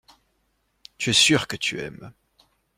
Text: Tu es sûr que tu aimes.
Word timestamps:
Tu 0.97 1.11
es 1.11 1.13
sûr 1.13 1.45
que 1.47 1.55
tu 1.55 1.79
aimes. 1.79 2.11